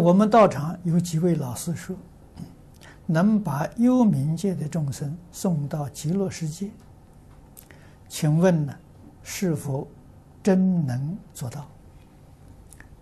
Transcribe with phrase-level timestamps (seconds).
[0.00, 1.94] 我们道场有几位老师说，
[3.04, 6.70] 能把幽冥界的众生送到极乐世界，
[8.08, 8.74] 请问呢，
[9.22, 9.86] 是否
[10.42, 11.68] 真能做到？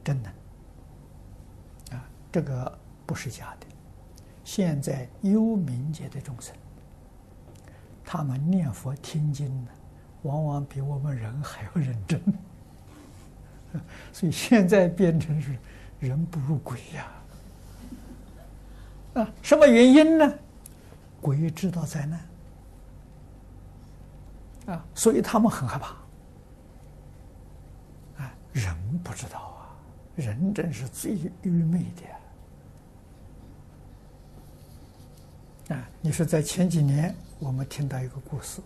[0.03, 3.67] 真能啊，这个不是假的。
[4.43, 6.53] 现在幽冥界的众生，
[8.05, 9.71] 他们念佛听经呢，
[10.23, 12.21] 往往比我们人还要认真，
[14.12, 15.57] 所以现在变成是。
[16.01, 17.07] 人不如鬼呀！
[19.15, 20.33] 啊，什么原因呢？
[21.20, 22.20] 鬼知道灾难
[24.66, 25.89] 啊，所以他们很害怕。
[28.23, 28.73] 啊，人
[29.03, 29.75] 不知道啊，
[30.15, 31.84] 人真是最愚昧
[35.69, 35.75] 的。
[35.75, 38.61] 啊，你说在前几年，我们听到一个故事，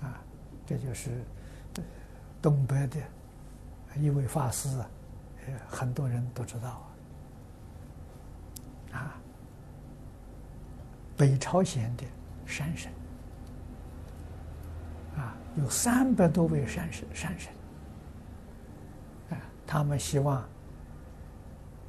[0.00, 0.18] 啊，
[0.66, 1.10] 这就是
[2.40, 2.96] 东北的
[4.00, 4.88] 一位法师啊。
[5.68, 6.82] 很多人都知道
[8.92, 9.14] 啊，啊。
[11.16, 12.04] 北朝鲜的
[12.46, 12.92] 山神。
[15.16, 17.52] 啊，有三百多位山神，山神。
[19.30, 20.42] 啊，他们希望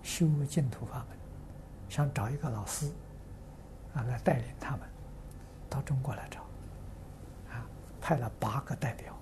[0.01, 1.17] 修净土法门，
[1.87, 2.91] 想找一个老师
[3.93, 4.81] 啊来带领他们
[5.69, 6.41] 到中国来找。
[7.49, 7.65] 啊，
[8.01, 9.17] 派了八个代表，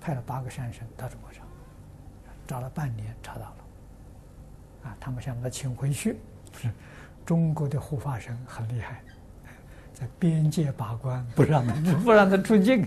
[0.00, 1.40] 派了八个山神到中国找。
[2.52, 3.56] 找了半年，找到了，
[4.84, 6.18] 啊，他们想把他请回去。
[6.60, 6.70] 是
[7.24, 9.00] 中国的护法神很厉害，
[9.94, 11.72] 在边界把关，不让他
[12.04, 12.86] 不让他出境。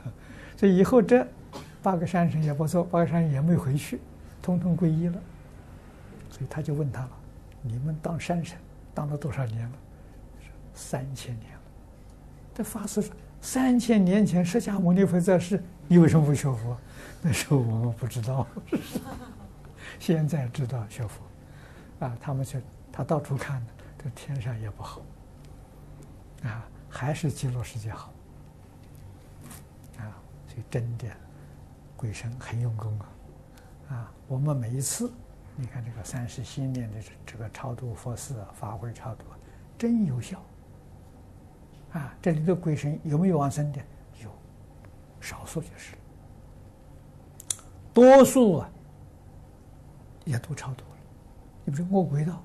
[0.56, 1.26] 所以以后这
[1.82, 4.00] 八个山神也不错，八个山神也没回去，
[4.40, 5.20] 统统皈依了。
[6.30, 7.10] 所以他就问他了
[7.60, 8.56] ：“你们当山神
[8.94, 9.78] 当了多少年了
[10.72, 11.60] ？”：“三千年了。”
[12.54, 13.14] 这法师说。
[13.44, 16.74] 三千年前，释迦牟尼佛在世，你为什么不学佛？
[17.20, 18.46] 那时候我们不知道，
[20.00, 21.20] 现在知道学佛，
[22.06, 22.58] 啊，他们去
[22.90, 23.62] 他到处看，
[24.02, 25.02] 这天上也不好，
[26.42, 28.14] 啊，还是极乐世界好，
[29.98, 30.08] 啊，
[30.48, 31.06] 所以真的，
[31.98, 35.12] 鬼神很用功啊，啊，我们每一次，
[35.54, 36.96] 你看这个三时心念的
[37.26, 39.24] 这个超度佛寺啊，法会超度，
[39.76, 40.42] 真有效。
[41.94, 43.80] 啊，这里的鬼神有没有往生的？
[44.22, 44.30] 有，
[45.20, 45.96] 少数就是，
[47.92, 48.68] 多数啊，
[50.24, 50.96] 也都超度了。
[51.64, 52.42] 你比如饿鬼道，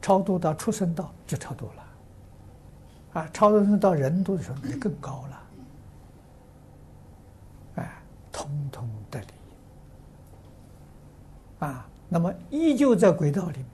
[0.00, 5.42] 超度到畜生道就超度了，啊，超度到人多的时候就更高了，
[7.76, 9.26] 哎，通通得利。
[11.58, 13.64] 啊，那么依旧在鬼道里，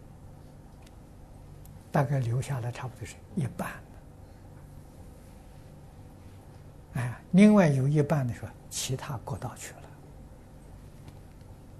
[1.92, 3.68] 大概留下来差不多是一半。
[6.94, 9.82] 哎，另外有一半的说其他国道去了，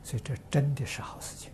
[0.03, 1.51] 所以这真的是好事情。